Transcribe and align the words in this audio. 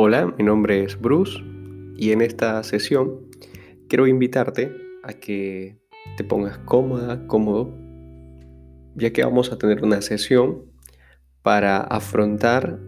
Hola, 0.00 0.32
mi 0.38 0.44
nombre 0.44 0.84
es 0.84 1.00
Bruce 1.00 1.40
y 1.96 2.12
en 2.12 2.20
esta 2.20 2.62
sesión 2.62 3.18
quiero 3.88 4.06
invitarte 4.06 4.72
a 5.02 5.14
que 5.14 5.76
te 6.16 6.22
pongas 6.22 6.56
cómoda, 6.58 7.26
cómodo, 7.26 7.74
ya 8.94 9.12
que 9.12 9.24
vamos 9.24 9.50
a 9.50 9.58
tener 9.58 9.82
una 9.82 10.00
sesión 10.00 10.62
para 11.42 11.78
afrontar 11.78 12.78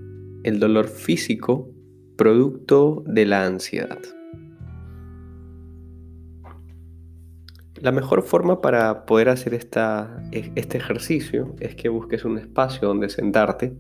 el 0.45 0.61
dolor 0.61 0.87
físico 0.87 1.69
producto 2.17 3.03
de 3.05 3.27
la 3.27 3.45
ansiedad. 3.45 3.99
La 7.75 7.91
mejor 7.91 8.23
forma 8.23 8.61
para 8.61 9.05
poder 9.05 9.31
hacer 9.31 9.55
esta, 9.55 10.23
este 10.31 10.79
ejercicio 10.79 11.57
es 11.59 11.75
que 11.75 11.89
busques 11.89 12.25
un 12.25 12.39
espacio 12.39 12.87
donde 12.87 13.09
sentarte 13.09 13.77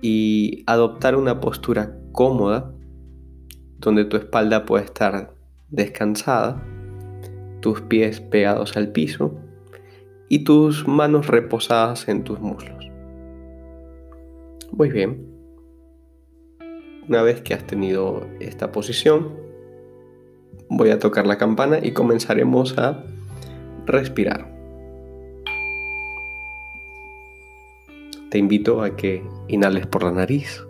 y 0.00 0.64
adoptar 0.66 1.14
una 1.14 1.38
postura 1.38 1.98
cómoda 2.12 2.72
donde 3.78 4.04
tu 4.04 4.16
espalda 4.16 4.64
puede 4.64 4.84
estar 4.84 5.34
descansada, 5.70 6.62
tus 7.60 7.80
pies 7.80 8.20
pegados 8.20 8.76
al 8.76 8.92
piso 8.92 9.34
y 10.28 10.44
tus 10.44 10.86
manos 10.86 11.26
reposadas 11.26 12.08
en 12.08 12.22
tus 12.22 12.40
muslos. 12.40 12.90
Muy 14.70 14.90
bien. 14.90 15.26
Una 17.08 17.22
vez 17.22 17.40
que 17.40 17.54
has 17.54 17.66
tenido 17.66 18.26
esta 18.38 18.70
posición, 18.70 19.36
voy 20.68 20.90
a 20.90 20.98
tocar 20.98 21.26
la 21.26 21.38
campana 21.38 21.78
y 21.82 21.92
comenzaremos 21.92 22.78
a 22.78 23.02
respirar. 23.86 24.52
te 28.32 28.38
invito 28.38 28.80
a 28.80 28.96
que 28.96 29.22
inhales 29.46 29.86
por 29.86 30.04
la 30.04 30.10
nariz 30.10 30.66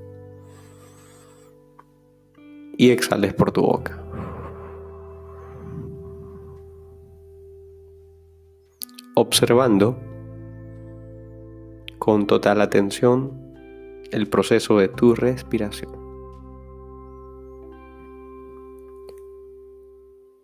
y 2.83 2.91
exhales 2.91 3.33
por 3.33 3.53
tu 3.53 3.63
boca. 3.63 4.03
Observando 9.15 9.97
con 12.01 12.27
total 12.27 12.61
atención 12.61 13.55
el 14.11 14.27
proceso 14.27 14.79
de 14.79 14.89
tu 14.89 15.15
respiración. 15.15 15.93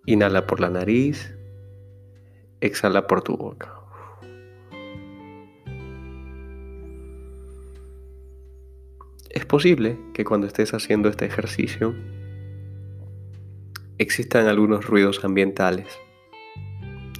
Inhala 0.06 0.46
por 0.46 0.60
la 0.60 0.70
nariz, 0.70 1.36
exhala 2.60 3.08
por 3.08 3.22
tu 3.22 3.36
boca. 3.36 3.74
Es 9.28 9.44
posible 9.44 9.98
que 10.14 10.24
cuando 10.24 10.46
estés 10.46 10.72
haciendo 10.72 11.08
este 11.08 11.26
ejercicio 11.26 11.96
existan 13.98 14.46
algunos 14.46 14.86
ruidos 14.86 15.24
ambientales 15.24 15.86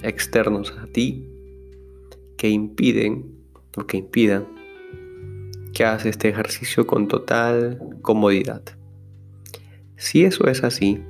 externos 0.01 0.73
a 0.81 0.87
ti 0.87 1.27
que 2.37 2.49
impiden 2.49 3.35
o 3.77 3.85
que 3.85 3.97
impidan 3.97 4.47
que 5.73 5.85
hagas 5.85 6.05
este 6.05 6.29
ejercicio 6.29 6.87
con 6.87 7.07
total 7.07 7.79
comodidad. 8.01 8.63
Si 9.97 10.23
eso 10.23 10.47
es 10.47 10.63
así, 10.63 11.03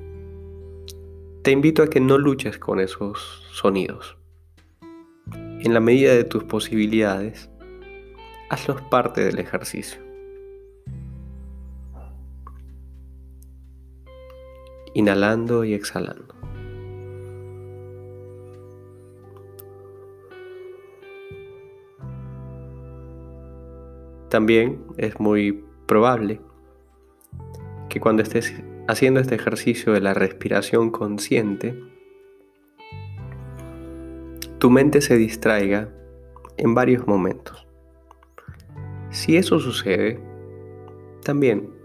te 1.44 1.52
invito 1.52 1.84
a 1.84 1.90
que 1.90 2.00
no 2.00 2.18
luches 2.18 2.58
con 2.58 2.80
esos 2.80 3.44
sonidos. 3.52 4.18
En 5.32 5.74
la 5.74 5.80
medida 5.80 6.14
de 6.14 6.24
tus 6.24 6.44
posibilidades, 6.44 7.50
hazlos 8.50 8.82
parte 8.84 9.24
del 9.24 9.40
ejercicio. 9.40 10.09
Inhalando 14.94 15.64
y 15.64 15.74
exhalando. 15.74 16.36
También 24.30 24.84
es 24.98 25.20
muy 25.20 25.64
probable 25.88 26.40
que 27.90 28.00
cuando 28.00 28.22
estés 28.22 28.54
haciendo 28.88 29.20
este 29.20 29.36
ejercicio 29.36 29.94
de 29.94 30.02
la 30.02 30.14
respiración 30.14 30.92
consciente, 30.92 31.76
tu 34.60 34.70
mente 34.70 35.02
se 35.02 35.18
distraiga 35.18 35.90
en 36.58 36.76
varios 36.76 37.08
momentos. 37.08 37.66
Si 39.10 39.36
eso 39.38 39.60
sucede, 39.60 40.20
también 41.24 41.79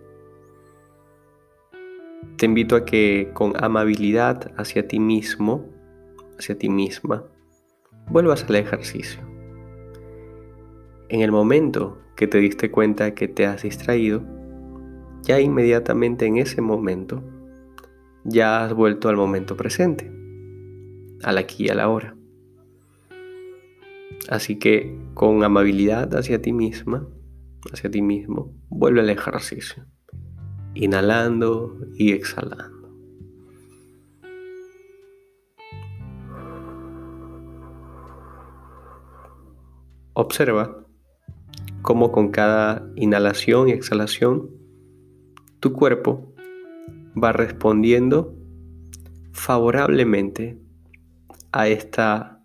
te 2.37 2.47
invito 2.47 2.75
a 2.75 2.85
que 2.85 3.31
con 3.33 3.53
amabilidad 3.63 4.53
hacia 4.57 4.89
ti 4.89 4.99
mismo, 4.99 5.67
hacia 6.39 6.59
ti 6.59 6.69
misma, 6.69 7.25
vuelvas 8.09 8.45
al 8.49 8.57
ejercicio. 8.57 9.23
En 11.09 11.21
el 11.21 11.31
momento 11.31 11.99
que 12.17 12.27
te 12.27 12.39
diste 12.39 12.71
cuenta 12.71 13.15
que 13.15 13.29
te 13.29 13.47
has 13.47 13.63
distraído, 13.63 14.23
ya 15.23 15.41
inmediatamente 15.41 16.27
en 16.27 16.39
ese 16.39 16.61
momento, 16.61 17.23
ya 18.25 18.65
has 18.65 18.75
vuelto 18.75 19.09
al 19.09 19.17
momento 19.17 19.57
presente, 19.57 20.11
al 21.23 21.39
aquí 21.39 21.67
y 21.67 21.69
a 21.69 21.75
la 21.75 21.89
hora. 21.89 22.17
Así 24.29 24.59
que 24.59 24.99
con 25.15 25.45
amabilidad 25.45 26.15
hacia 26.17 26.43
ti 26.43 26.53
misma, 26.53 27.07
hacia 27.73 27.91
ti 27.91 28.03
mismo, 28.03 28.53
vuelve 28.69 29.01
al 29.01 29.11
ejercicio 29.11 29.87
inhalando 30.75 31.79
y 31.97 32.13
exhalando. 32.13 32.89
Observa 40.15 40.87
cómo 41.83 42.13
con 42.13 42.31
cada 42.31 42.89
inhalación 42.95 43.69
y 43.69 43.73
exhalación 43.73 44.49
tu 45.61 45.73
cuerpo 45.73 46.33
va 47.21 47.33
respondiendo 47.33 48.35
favorablemente 49.33 50.59
a 51.53 51.69
esta 51.69 52.45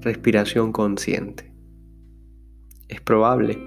respiración 0.00 0.72
consciente. 0.72 1.52
Es 2.88 3.00
probable 3.00 3.58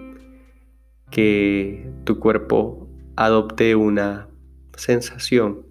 que 1.09 1.91
tu 2.03 2.19
cuerpo 2.19 2.88
adopte 3.19 3.75
una 3.75 4.29
sensación 4.77 5.65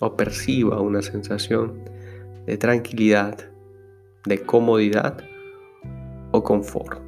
o 0.00 0.16
perciba 0.16 0.80
una 0.80 1.02
sensación 1.02 1.82
de 2.46 2.56
tranquilidad, 2.58 3.50
de 4.24 4.38
comodidad 4.42 5.18
o 6.30 6.44
confort. 6.44 7.02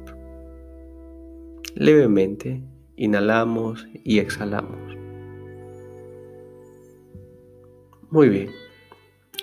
Levemente 1.75 2.61
inhalamos 2.97 3.87
y 4.03 4.19
exhalamos. 4.19 4.97
Muy 8.09 8.27
bien. 8.27 8.49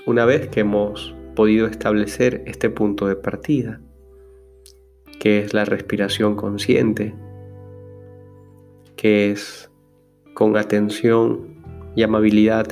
Una 0.04 0.26
vez 0.26 0.48
que 0.48 0.60
hemos 0.60 1.14
podido 1.34 1.66
establecer 1.66 2.42
este 2.44 2.68
punto 2.68 3.06
de 3.06 3.16
partida, 3.16 3.80
que 5.18 5.38
es 5.38 5.54
la 5.54 5.64
respiración 5.64 6.36
consciente, 6.36 7.14
que 8.96 9.30
es 9.30 9.69
con 10.40 10.56
atención 10.56 11.48
y 11.94 12.02
amabilidad 12.02 12.66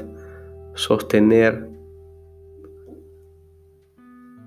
sostener 0.72 1.68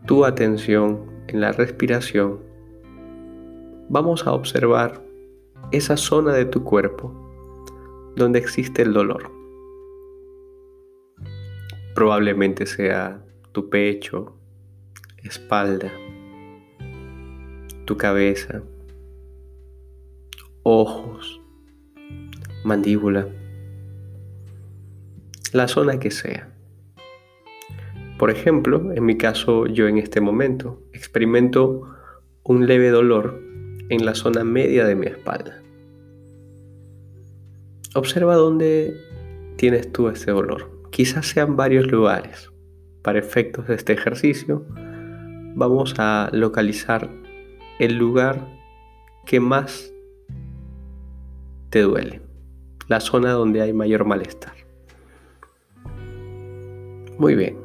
tu 0.07 0.25
atención 0.25 1.05
en 1.27 1.39
la 1.39 1.51
respiración, 1.51 2.39
vamos 3.89 4.25
a 4.25 4.33
observar 4.33 5.05
esa 5.71 5.97
zona 5.97 6.33
de 6.33 6.45
tu 6.45 6.63
cuerpo 6.63 7.13
donde 8.15 8.39
existe 8.39 8.81
el 8.81 8.91
dolor. 8.91 9.31
Probablemente 11.93 12.65
sea 12.65 13.23
tu 13.51 13.69
pecho, 13.69 14.35
espalda, 15.21 15.91
tu 17.85 17.95
cabeza, 17.97 18.63
ojos, 20.63 21.40
mandíbula, 22.63 23.27
la 25.51 25.67
zona 25.67 25.99
que 25.99 26.11
sea. 26.11 26.49
Por 28.17 28.29
ejemplo, 28.29 28.91
en 28.93 29.05
mi 29.05 29.17
caso, 29.17 29.65
yo 29.65 29.87
en 29.87 29.97
este 29.97 30.21
momento 30.21 30.81
experimento 30.93 31.89
un 32.43 32.67
leve 32.67 32.89
dolor 32.89 33.41
en 33.89 34.05
la 34.05 34.13
zona 34.15 34.43
media 34.43 34.85
de 34.85 34.95
mi 34.95 35.07
espalda. 35.07 35.61
Observa 37.95 38.35
dónde 38.35 38.95
tienes 39.57 39.91
tú 39.91 40.07
ese 40.07 40.31
dolor. 40.31 40.69
Quizás 40.91 41.27
sean 41.27 41.57
varios 41.57 41.91
lugares. 41.91 42.51
Para 43.01 43.19
efectos 43.19 43.67
de 43.67 43.75
este 43.75 43.93
ejercicio, 43.93 44.65
vamos 45.55 45.95
a 45.97 46.29
localizar 46.31 47.09
el 47.79 47.97
lugar 47.97 48.47
que 49.25 49.39
más 49.39 49.91
te 51.69 51.81
duele 51.81 52.30
la 52.91 52.99
zona 52.99 53.31
donde 53.31 53.61
hay 53.61 53.71
mayor 53.71 54.03
malestar. 54.03 54.51
Muy 57.17 57.35
bien, 57.35 57.57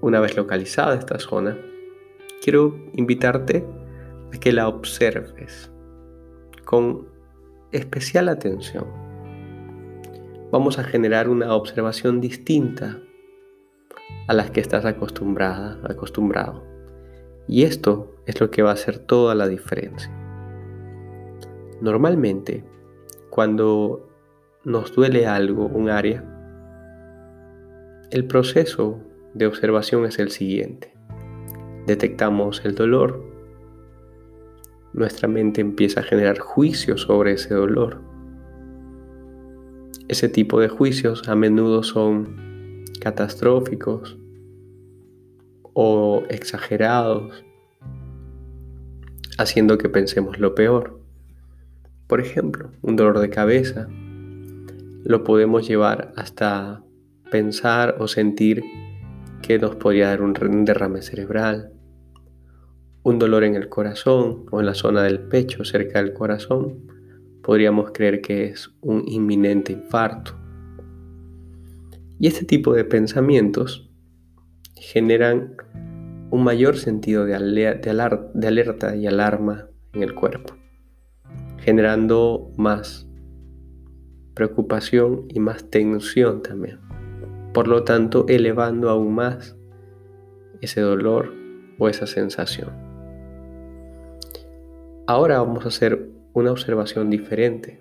una 0.00 0.18
vez 0.18 0.36
localizada 0.36 0.96
esta 0.96 1.20
zona, 1.20 1.56
quiero 2.42 2.76
invitarte 2.92 3.64
a 4.34 4.40
que 4.40 4.52
la 4.52 4.66
observes 4.66 5.70
con 6.64 7.06
especial 7.70 8.28
atención. 8.28 8.86
Vamos 10.50 10.80
a 10.80 10.84
generar 10.84 11.28
una 11.28 11.54
observación 11.54 12.20
distinta 12.20 12.98
a 14.26 14.34
las 14.34 14.50
que 14.50 14.60
estás 14.60 14.84
acostumbrada, 14.84 15.78
acostumbrado. 15.88 16.64
Y 17.46 17.62
esto 17.62 18.16
es 18.26 18.40
lo 18.40 18.50
que 18.50 18.62
va 18.62 18.70
a 18.70 18.74
hacer 18.74 18.98
toda 18.98 19.36
la 19.36 19.46
diferencia. 19.46 20.10
Normalmente, 21.80 22.64
cuando 23.30 24.15
nos 24.66 24.92
duele 24.92 25.28
algo, 25.28 25.66
un 25.66 25.88
área, 25.88 26.24
el 28.10 28.26
proceso 28.26 29.00
de 29.32 29.46
observación 29.46 30.04
es 30.06 30.18
el 30.18 30.32
siguiente. 30.32 30.92
Detectamos 31.86 32.64
el 32.64 32.74
dolor, 32.74 33.24
nuestra 34.92 35.28
mente 35.28 35.60
empieza 35.60 36.00
a 36.00 36.02
generar 36.02 36.40
juicios 36.40 37.02
sobre 37.02 37.34
ese 37.34 37.54
dolor. 37.54 38.00
Ese 40.08 40.28
tipo 40.28 40.58
de 40.58 40.68
juicios 40.68 41.28
a 41.28 41.36
menudo 41.36 41.84
son 41.84 42.82
catastróficos 43.00 44.18
o 45.74 46.24
exagerados, 46.28 47.44
haciendo 49.38 49.78
que 49.78 49.88
pensemos 49.88 50.40
lo 50.40 50.56
peor. 50.56 50.98
Por 52.08 52.20
ejemplo, 52.20 52.72
un 52.82 52.96
dolor 52.96 53.20
de 53.20 53.30
cabeza 53.30 53.88
lo 55.06 55.22
podemos 55.22 55.68
llevar 55.68 56.12
hasta 56.16 56.82
pensar 57.30 57.94
o 58.00 58.08
sentir 58.08 58.64
que 59.40 59.56
nos 59.56 59.76
podría 59.76 60.08
dar 60.08 60.20
un 60.20 60.64
derrame 60.64 61.00
cerebral, 61.00 61.72
un 63.04 63.20
dolor 63.20 63.44
en 63.44 63.54
el 63.54 63.68
corazón 63.68 64.46
o 64.50 64.58
en 64.58 64.66
la 64.66 64.74
zona 64.74 65.04
del 65.04 65.20
pecho 65.20 65.64
cerca 65.64 66.02
del 66.02 66.12
corazón, 66.12 66.90
podríamos 67.44 67.92
creer 67.92 68.20
que 68.20 68.46
es 68.46 68.74
un 68.80 69.04
inminente 69.06 69.72
infarto. 69.72 70.36
Y 72.18 72.26
este 72.26 72.44
tipo 72.44 72.74
de 72.74 72.84
pensamientos 72.84 73.88
generan 74.74 75.54
un 76.30 76.42
mayor 76.42 76.76
sentido 76.76 77.24
de, 77.26 77.36
alerta 77.36 78.96
y 78.96 79.06
alarma 79.06 79.68
en 79.92 80.02
el 80.02 80.16
cuerpo, 80.16 80.56
generando 81.58 82.50
más 82.56 83.05
preocupación 84.36 85.24
y 85.28 85.40
más 85.40 85.68
tensión 85.70 86.42
también. 86.42 86.78
Por 87.52 87.66
lo 87.66 87.82
tanto, 87.82 88.24
elevando 88.28 88.88
aún 88.88 89.16
más 89.16 89.56
ese 90.60 90.80
dolor 90.80 91.32
o 91.78 91.88
esa 91.88 92.06
sensación. 92.06 92.70
Ahora 95.08 95.38
vamos 95.38 95.64
a 95.64 95.68
hacer 95.68 96.08
una 96.32 96.52
observación 96.52 97.10
diferente. 97.10 97.80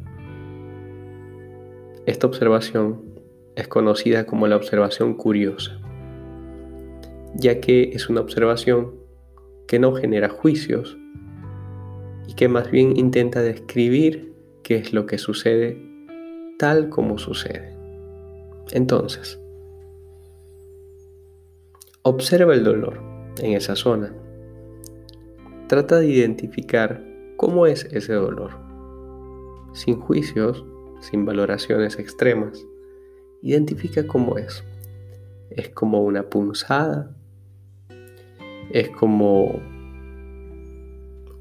Esta 2.07 2.25
observación 2.25 3.03
es 3.55 3.67
conocida 3.67 4.25
como 4.25 4.47
la 4.47 4.55
observación 4.55 5.13
curiosa 5.13 5.79
ya 7.35 7.59
que 7.59 7.91
es 7.93 8.09
una 8.09 8.21
observación 8.21 8.95
que 9.67 9.79
no 9.79 9.93
genera 9.93 10.29
juicios 10.29 10.97
y 12.27 12.33
que 12.33 12.47
más 12.47 12.71
bien 12.71 12.97
intenta 12.97 13.41
describir 13.41 14.33
qué 14.63 14.77
es 14.77 14.93
lo 14.93 15.05
que 15.05 15.17
sucede 15.17 15.77
tal 16.57 16.89
como 16.89 17.17
sucede. 17.17 17.75
Entonces, 18.71 19.39
observa 22.01 22.53
el 22.53 22.63
dolor 22.63 23.01
en 23.41 23.53
esa 23.53 23.75
zona. 23.75 24.13
Trata 25.67 25.99
de 25.99 26.07
identificar 26.07 27.03
cómo 27.37 27.65
es 27.65 27.85
ese 27.85 28.13
dolor, 28.13 28.51
sin 29.73 29.99
juicios, 29.99 30.63
sin 31.01 31.25
valoraciones 31.25 31.99
extremas. 31.99 32.65
Identifica 33.41 34.07
cómo 34.07 34.37
es. 34.37 34.63
Es 35.49 35.69
como 35.69 36.03
una 36.03 36.29
punzada, 36.29 37.15
es 38.71 38.89
como 38.89 39.59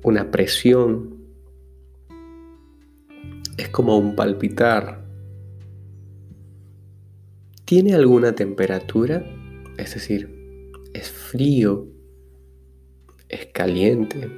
una 0.02 0.30
presión, 0.30 1.14
es 3.56 3.68
como 3.68 3.96
un 3.96 4.14
palpitar. 4.14 5.03
¿Tiene 7.64 7.94
alguna 7.94 8.34
temperatura? 8.34 9.24
Es 9.78 9.94
decir, 9.94 10.28
es 10.92 11.10
frío, 11.10 11.88
es 13.30 13.46
caliente. 13.46 14.30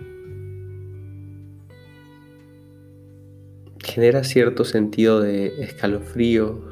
Genera 3.83 4.23
cierto 4.23 4.65
sentido 4.65 5.21
de 5.21 5.61
escalofrío 5.61 6.63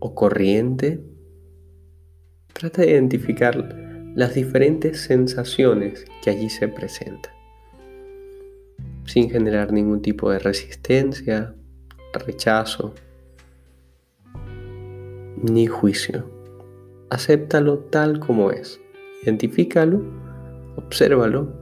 o 0.00 0.14
corriente. 0.14 1.00
Trata 2.52 2.82
de 2.82 2.90
identificar 2.90 3.56
las 4.14 4.34
diferentes 4.34 5.00
sensaciones 5.00 6.04
que 6.22 6.28
allí 6.28 6.50
se 6.50 6.68
presentan, 6.68 7.32
sin 9.06 9.30
generar 9.30 9.72
ningún 9.72 10.02
tipo 10.02 10.30
de 10.30 10.40
resistencia, 10.40 11.54
rechazo, 12.12 12.94
ni 15.42 15.66
juicio. 15.66 16.24
Acéptalo 17.10 17.78
tal 17.78 18.20
como 18.20 18.50
es. 18.50 18.80
Identifícalo, 19.22 20.02
obsérvalo 20.76 21.52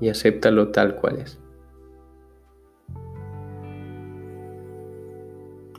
y 0.00 0.08
acéptalo 0.08 0.68
tal 0.68 0.96
cual 0.96 1.18
es. 1.18 1.38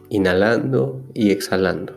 Inhalando 0.09 1.01
y 1.13 1.31
exhalando. 1.31 1.93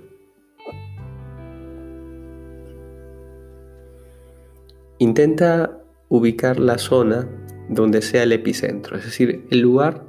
Intenta 4.99 5.79
ubicar 6.09 6.59
la 6.59 6.79
zona 6.79 7.29
donde 7.69 8.03
sea 8.03 8.25
el 8.25 8.33
epicentro, 8.33 8.97
es 8.97 9.05
decir, 9.05 9.47
el 9.51 9.61
lugar 9.61 10.07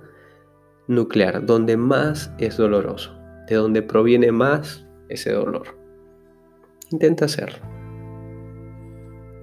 nuclear, 0.88 1.46
donde 1.46 1.77
más 1.77 2.34
es 2.39 2.58
doloroso, 2.58 3.15
de 3.48 3.55
donde 3.55 3.84
proviene 3.84 4.32
más 4.32 4.88
ese 5.10 5.32
dolor. 5.32 5.78
Intenta 6.92 7.25
hacerlo. 7.25 7.60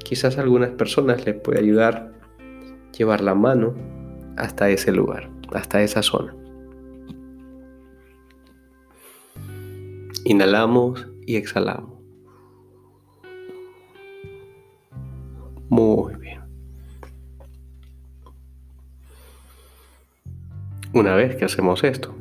Quizás 0.03 0.39
a 0.39 0.43
algunas 0.43 0.71
personas 0.71 1.27
les 1.27 1.35
puede 1.35 1.61
ayudar 1.61 2.17
llevar 2.97 3.21
la 3.21 3.35
mano 3.35 3.75
hasta 4.37 4.71
ese 4.71 4.93
lugar, 4.93 5.31
hasta 5.53 5.83
esa 5.83 6.03
zona. 6.03 6.35
Inhalamos 10.25 11.07
y 11.27 11.37
exhalamos. 11.37 11.97
Muy 15.69 16.15
bien. 16.17 16.41
Una 20.93 21.15
vez 21.15 21.37
que 21.37 21.45
hacemos 21.45 21.85
esto, 21.85 22.15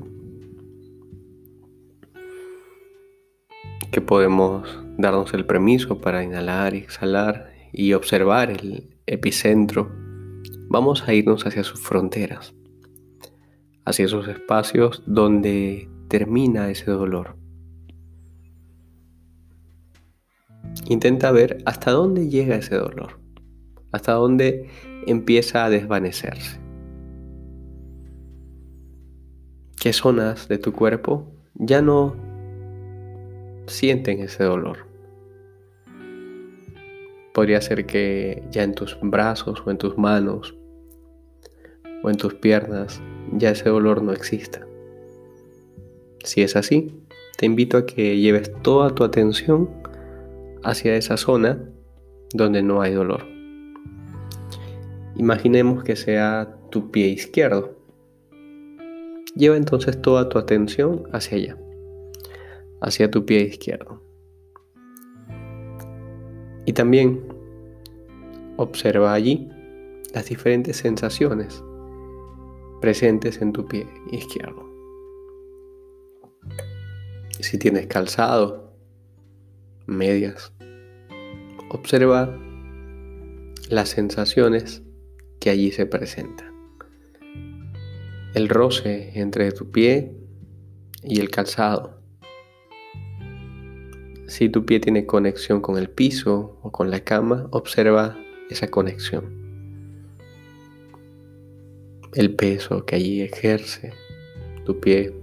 que 3.95 4.01
podemos 4.01 4.67
darnos 4.97 5.33
el 5.33 5.45
permiso 5.45 6.01
para 6.01 6.21
inhalar 6.21 6.75
y 6.75 6.79
exhalar 6.79 7.53
y 7.71 7.93
observar 7.93 8.51
el 8.51 8.89
epicentro, 9.05 9.89
vamos 10.67 11.07
a 11.07 11.13
irnos 11.13 11.47
hacia 11.47 11.63
sus 11.63 11.79
fronteras, 11.79 12.53
hacia 13.85 14.03
esos 14.03 14.27
espacios 14.27 15.01
donde 15.05 15.87
termina 16.09 16.69
ese 16.69 16.91
dolor. 16.91 17.37
Intenta 20.89 21.31
ver 21.31 21.59
hasta 21.63 21.91
dónde 21.91 22.27
llega 22.27 22.57
ese 22.57 22.75
dolor 22.75 23.21
hasta 23.93 24.11
dónde 24.11 24.67
empieza 25.07 25.63
a 25.63 25.69
desvanecerse. 25.69 26.59
¿Qué 29.79 29.93
zonas 29.93 30.49
de 30.49 30.57
tu 30.57 30.73
cuerpo 30.73 31.31
ya 31.53 31.81
no 31.81 32.24
sienten 33.67 34.19
ese 34.19 34.43
dolor? 34.43 34.85
Podría 37.33 37.61
ser 37.61 37.85
que 37.85 38.43
ya 38.51 38.63
en 38.63 38.73
tus 38.73 38.97
brazos 39.01 39.61
o 39.65 39.71
en 39.71 39.77
tus 39.77 39.97
manos 39.97 40.55
o 42.03 42.09
en 42.09 42.17
tus 42.17 42.33
piernas 42.35 43.01
ya 43.33 43.51
ese 43.51 43.69
dolor 43.69 44.01
no 44.01 44.13
exista. 44.13 44.65
Si 46.23 46.41
es 46.41 46.55
así, 46.55 46.91
te 47.37 47.45
invito 47.45 47.77
a 47.77 47.85
que 47.85 48.17
lleves 48.17 48.51
toda 48.61 48.95
tu 48.95 49.03
atención 49.03 49.69
hacia 50.63 50.95
esa 50.95 51.17
zona 51.17 51.69
donde 52.33 52.63
no 52.63 52.81
hay 52.81 52.93
dolor. 52.93 53.25
Imaginemos 55.17 55.83
que 55.83 55.95
sea 55.95 56.57
tu 56.69 56.91
pie 56.91 57.07
izquierdo. 57.07 57.75
Lleva 59.35 59.57
entonces 59.57 60.01
toda 60.01 60.29
tu 60.29 60.37
atención 60.39 61.03
hacia 61.11 61.37
allá, 61.37 61.57
hacia 62.85 63.09
tu 63.09 63.25
pie 63.25 63.41
izquierdo. 63.41 63.99
Y 66.65 66.73
también 66.73 67.19
observa 68.57 69.11
allí 69.11 69.49
las 70.13 70.29
diferentes 70.29 70.77
sensaciones 70.77 71.63
presentes 72.81 73.41
en 73.41 73.53
tu 73.53 73.65
pie 73.65 73.87
izquierdo. 74.11 74.63
Si 77.39 77.57
tienes 77.57 77.87
calzado, 77.87 78.77
medias, 79.87 80.53
observa 81.69 82.39
las 83.69 83.89
sensaciones 83.89 84.83
que 85.39 85.49
allí 85.49 85.71
se 85.71 85.87
presentan. 85.87 86.53
El 88.35 88.47
roce 88.47 89.19
entre 89.19 89.51
tu 89.51 89.71
pie 89.71 90.15
y 91.03 91.19
el 91.19 91.31
calzado. 91.31 92.04
Si 94.27 94.49
tu 94.49 94.65
pie 94.65 94.79
tiene 94.79 95.05
conexión 95.05 95.61
con 95.61 95.77
el 95.77 95.87
piso 95.87 96.57
o 96.63 96.71
con 96.71 96.89
la 96.89 97.01
cama, 97.01 97.47
observa 97.51 98.17
esa 98.49 98.69
conexión. 98.69 99.45
El 102.13 102.35
peso 102.35 102.85
que 102.85 102.95
allí 102.95 103.21
ejerce 103.21 103.93
tu 104.65 104.79
pie. 104.79 105.13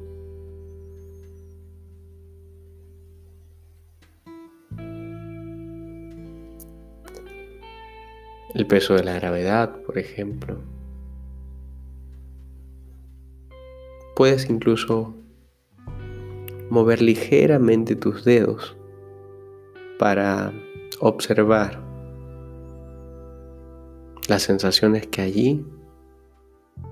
El 8.54 8.66
peso 8.68 8.94
de 8.94 9.02
la 9.02 9.14
gravedad, 9.14 9.82
por 9.82 9.99
ejemplo. 9.99 10.61
Puedes 14.14 14.49
incluso 14.49 15.16
mover 16.71 17.02
ligeramente 17.02 17.97
tus 17.97 18.25
dedos 18.25 18.76
para 20.02 20.52
observar 20.99 21.80
las 24.26 24.42
sensaciones 24.42 25.06
que 25.06 25.23
allí 25.23 25.64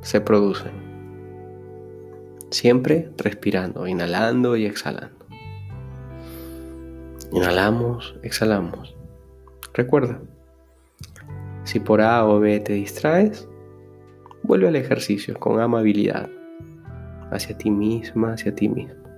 se 0.00 0.20
producen. 0.20 0.70
Siempre 2.52 3.10
respirando, 3.16 3.88
inhalando 3.88 4.56
y 4.56 4.64
exhalando. 4.64 5.26
Inhalamos, 7.32 8.14
exhalamos. 8.22 8.94
Recuerda, 9.74 10.20
si 11.64 11.80
por 11.80 12.02
A 12.02 12.24
o 12.24 12.38
B 12.38 12.60
te 12.60 12.74
distraes, 12.74 13.48
vuelve 14.44 14.68
al 14.68 14.76
ejercicio 14.76 15.36
con 15.36 15.60
amabilidad 15.60 16.30
hacia 17.32 17.58
ti 17.58 17.72
misma, 17.72 18.34
hacia 18.34 18.54
ti 18.54 18.68
mismo. 18.68 19.09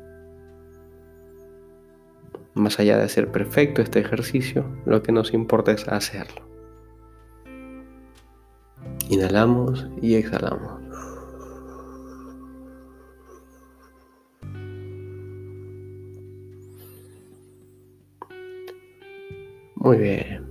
Más 2.63 2.79
allá 2.79 2.97
de 2.97 3.09
ser 3.09 3.33
perfecto 3.33 3.83
este 3.83 3.99
ejercicio, 3.99 4.65
lo 4.87 5.03
que 5.03 5.11
nos 5.11 5.35
importa 5.35 5.73
es 5.73 5.89
hacerlo. 5.89 6.43
Inhalamos 9.09 9.89
y 10.01 10.15
exhalamos. 10.15 10.81
Muy 19.75 19.97
bien. 19.97 20.47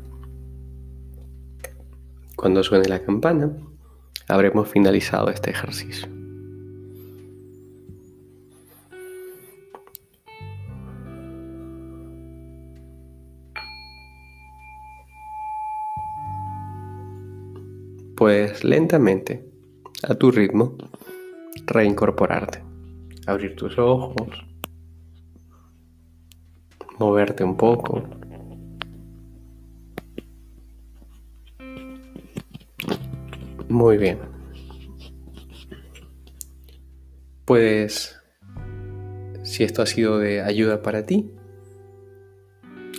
Cuando 2.35 2.61
suene 2.61 2.89
la 2.89 3.01
campana, 3.01 3.55
habremos 4.27 4.67
finalizado 4.67 5.29
este 5.29 5.51
ejercicio. 5.51 6.09
Puedes 18.21 18.63
lentamente, 18.63 19.43
a 20.03 20.13
tu 20.13 20.29
ritmo, 20.29 20.77
reincorporarte. 21.65 22.63
Abrir 23.25 23.55
tus 23.55 23.79
ojos, 23.79 24.45
moverte 26.99 27.43
un 27.43 27.57
poco. 27.57 28.03
Muy 33.67 33.97
bien. 33.97 34.19
Puedes, 37.45 38.21
si 39.41 39.63
esto 39.63 39.81
ha 39.81 39.87
sido 39.87 40.19
de 40.19 40.43
ayuda 40.43 40.83
para 40.83 41.07
ti, 41.07 41.31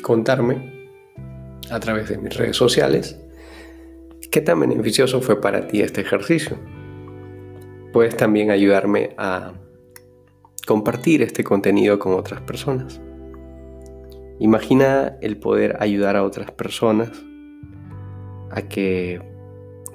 contarme 0.02 0.90
a 1.70 1.78
través 1.78 2.08
de 2.08 2.18
mis 2.18 2.36
redes 2.36 2.56
sociales 2.56 3.21
¿Qué 4.32 4.40
tan 4.40 4.60
beneficioso 4.60 5.20
fue 5.20 5.42
para 5.42 5.66
ti 5.66 5.82
este 5.82 6.00
ejercicio? 6.00 6.56
Puedes 7.92 8.16
también 8.16 8.50
ayudarme 8.50 9.10
a 9.18 9.52
compartir 10.66 11.20
este 11.20 11.44
contenido 11.44 11.98
con 11.98 12.14
otras 12.14 12.40
personas. 12.40 12.98
Imagina 14.38 15.18
el 15.20 15.36
poder 15.36 15.76
ayudar 15.80 16.16
a 16.16 16.24
otras 16.24 16.50
personas 16.50 17.10
a 18.50 18.62
que 18.62 19.20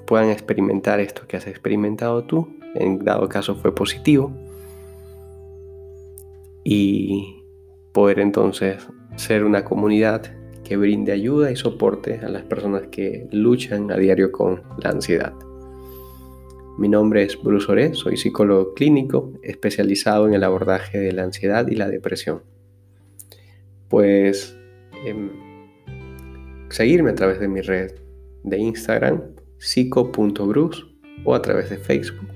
puedan 0.05 0.29
experimentar 0.29 0.99
esto 0.99 1.23
que 1.27 1.37
has 1.37 1.47
experimentado 1.47 2.23
tú, 2.25 2.59
en 2.75 2.99
dado 2.99 3.27
caso 3.29 3.55
fue 3.55 3.73
positivo, 3.73 4.31
y 6.63 7.43
poder 7.91 8.19
entonces 8.19 8.87
ser 9.15 9.43
una 9.43 9.65
comunidad 9.65 10.31
que 10.67 10.75
brinde 10.75 11.13
ayuda 11.13 11.49
y 11.49 11.55
soporte 11.55 12.19
a 12.21 12.27
las 12.27 12.43
personas 12.43 12.87
que 12.87 13.27
luchan 13.31 13.89
a 13.89 13.97
diario 13.97 14.31
con 14.31 14.63
la 14.83 14.89
ansiedad. 14.89 15.33
Mi 16.77 16.89
nombre 16.89 17.23
es 17.23 17.41
Bruce 17.41 17.71
Oré, 17.71 17.93
soy 17.93 18.17
psicólogo 18.17 18.73
clínico 18.73 19.31
especializado 19.43 20.27
en 20.27 20.33
el 20.33 20.43
abordaje 20.43 20.99
de 20.99 21.13
la 21.13 21.23
ansiedad 21.23 21.67
y 21.69 21.75
la 21.75 21.87
depresión. 21.87 22.43
Pues 23.87 24.57
em, 25.05 25.29
seguirme 26.69 27.11
a 27.11 27.15
través 27.15 27.39
de 27.39 27.47
mi 27.47 27.61
red 27.61 27.93
de 28.43 28.57
Instagram, 28.57 29.23
psico.bruce 29.57 30.83
o 31.23 31.33
a 31.33 31.41
través 31.41 31.69
de 31.69 31.77
Facebook, 31.77 32.27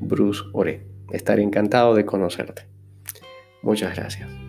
Bruce 0.00 0.42
Oré. 0.54 0.86
Estaré 1.12 1.42
encantado 1.42 1.94
de 1.94 2.06
conocerte. 2.06 2.62
Muchas 3.62 3.94
gracias. 3.94 4.43